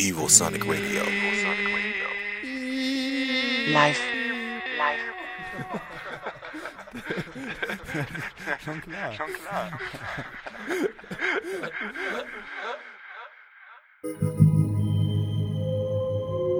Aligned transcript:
Evosonic 0.00 0.64
Radio. 0.64 1.02
Live. 3.70 4.00
Live. 4.78 5.04
Schon 8.64 8.80
klar. 8.80 9.12
Schon 9.12 9.26
klar. 9.34 9.78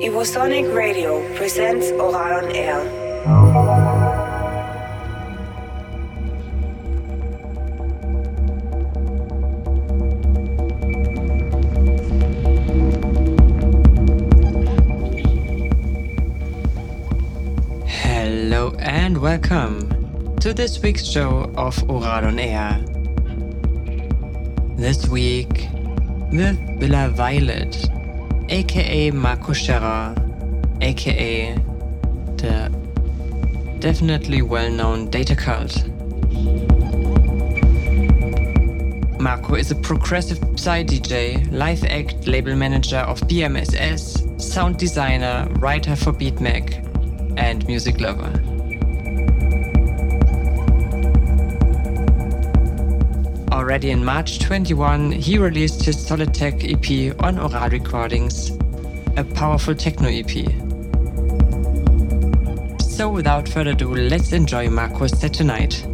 Evosonic 0.02 0.66
Radio 0.74 1.22
presents 1.36 1.90
Ohral 1.92 2.44
on 2.44 2.50
Air. 2.54 3.69
And 18.60 19.16
welcome 19.16 20.36
to 20.40 20.52
this 20.52 20.82
week's 20.82 21.02
show 21.02 21.50
of 21.56 21.74
Ohral 21.88 22.26
on 22.26 22.38
Air. 22.38 22.78
This 24.76 25.08
week 25.08 25.66
with 26.30 26.58
Villa 26.78 27.08
Violet, 27.08 27.88
aka 28.50 29.12
Marco 29.12 29.54
Scherer, 29.54 30.14
aka 30.82 31.54
the 32.36 32.70
definitely 33.78 34.42
well 34.42 34.70
known 34.70 35.10
Datacult. 35.10 35.88
Marco 39.18 39.54
is 39.54 39.70
a 39.70 39.76
progressive 39.76 40.38
Psy 40.60 40.84
DJ, 40.84 41.50
live 41.50 41.82
act 41.84 42.26
label 42.26 42.54
manager 42.54 42.98
of 42.98 43.22
BMSS, 43.22 44.38
sound 44.38 44.76
designer, 44.76 45.48
writer 45.52 45.96
for 45.96 46.12
Beat 46.12 46.42
Mag, 46.42 46.74
and 47.38 47.66
music 47.66 48.00
lover. 48.02 48.49
Already 53.70 53.92
in 53.92 54.04
March 54.04 54.40
21, 54.40 55.12
he 55.12 55.38
released 55.38 55.84
his 55.84 55.96
Solidtec 55.96 56.64
EP 56.64 57.14
on 57.22 57.36
Ohral 57.36 57.70
Recordings, 57.70 58.50
a 59.16 59.22
powerful 59.22 59.76
techno 59.76 60.08
EP. 60.08 60.44
So 62.82 63.08
without 63.08 63.48
further 63.48 63.70
ado, 63.70 63.94
let's 63.94 64.32
enjoy 64.32 64.68
Marco's 64.70 65.16
set 65.16 65.34
tonight. 65.34 65.86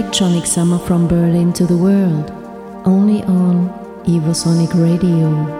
Electronic 0.00 0.46
summer 0.46 0.78
from 0.78 1.06
Berlin 1.06 1.52
to 1.52 1.66
the 1.66 1.76
world, 1.76 2.30
only 2.86 3.22
on 3.24 3.68
Evosonic 4.06 4.72
Radio. 4.72 5.59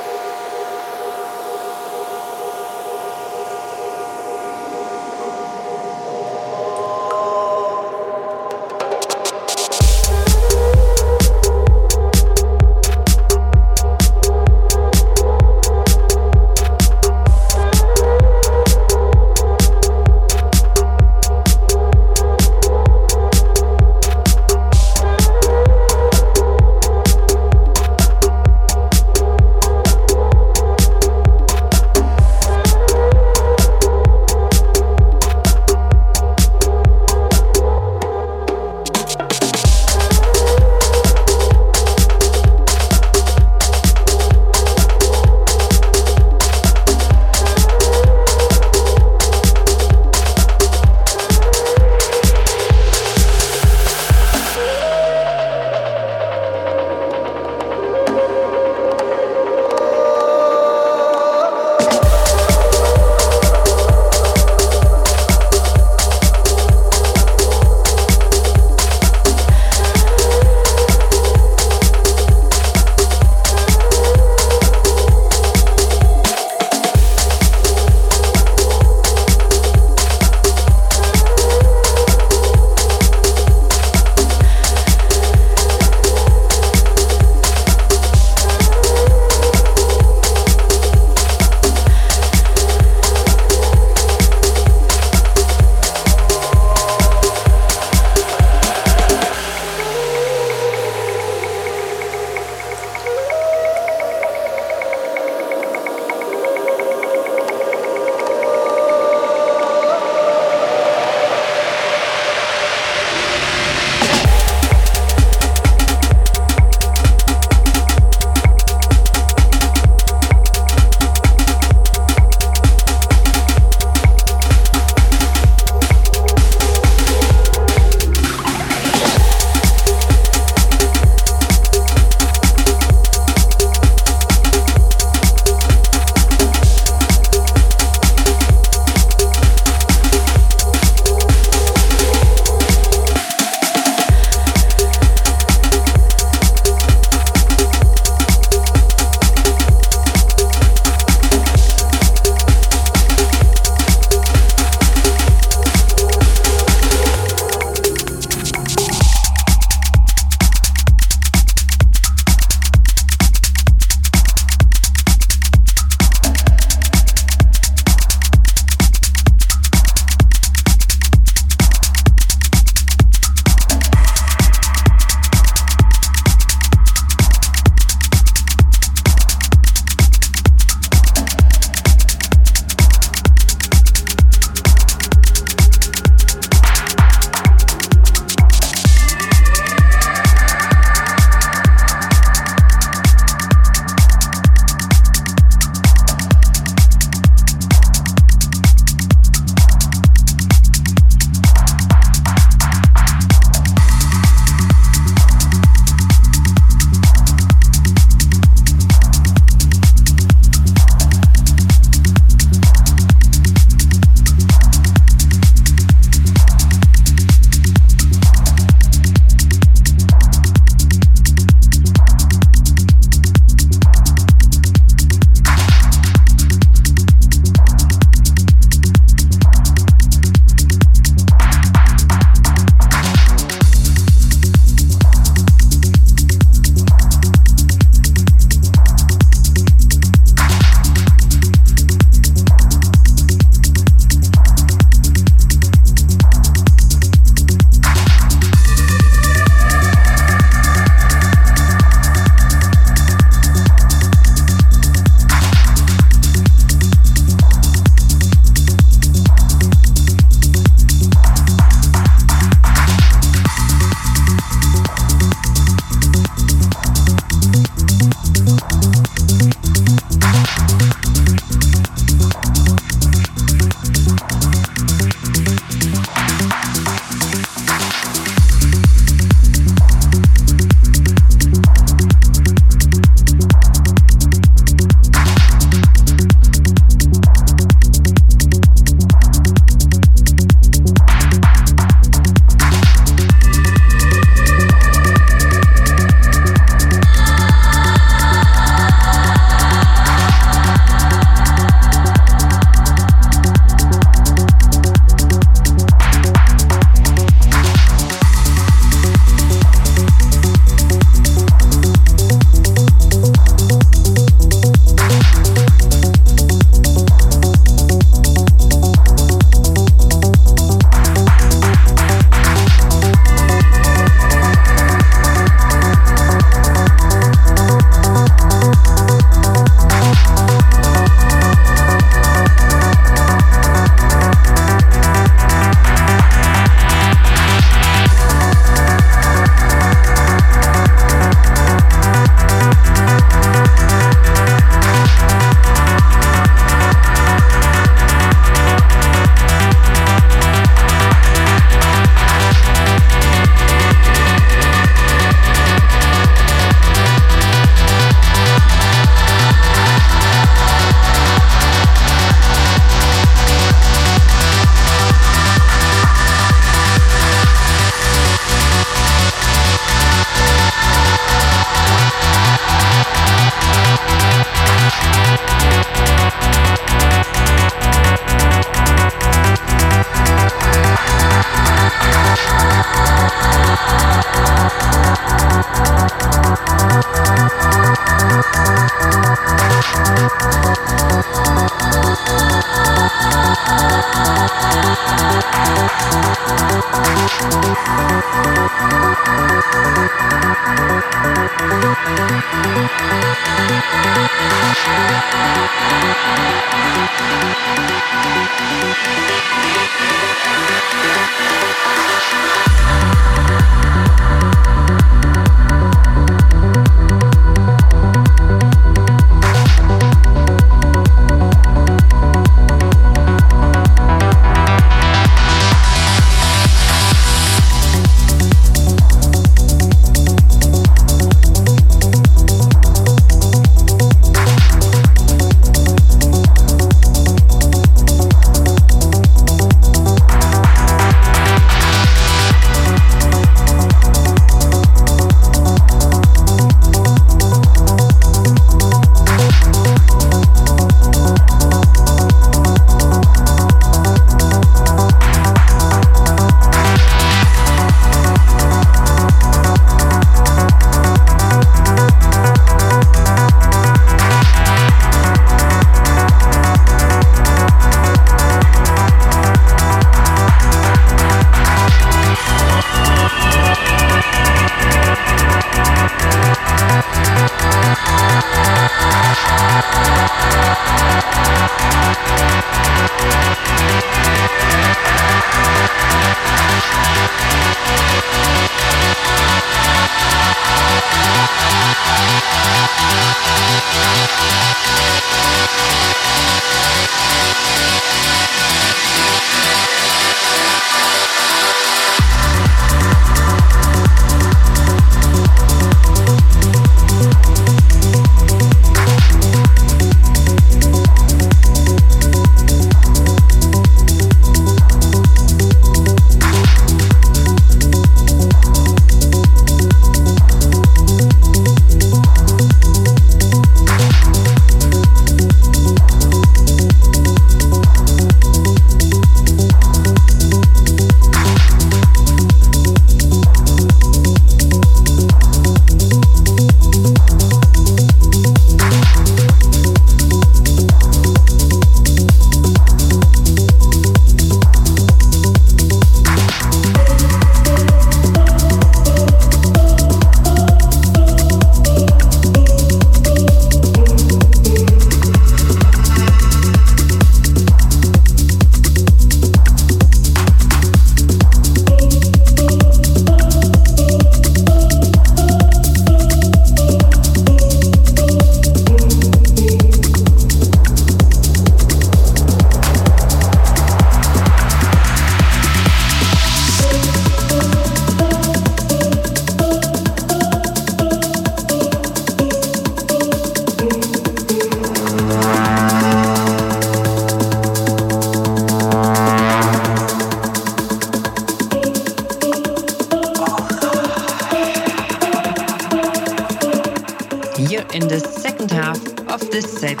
in 597.98 598.06
the 598.06 598.20
second 598.20 598.70
half 598.70 598.96
of 599.28 599.40
this 599.50 599.80
set 599.80 600.00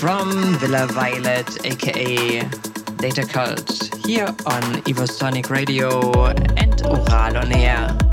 from 0.00 0.30
Villa 0.58 0.86
Violet, 0.88 1.64
aka 1.64 2.40
Datacult, 3.00 4.04
here 4.06 4.26
on 4.44 4.62
Evosonic 4.82 5.48
Radio 5.48 6.26
and 6.26 6.74
Ohral 6.82 7.42
on 7.42 7.52
Air. 7.52 8.07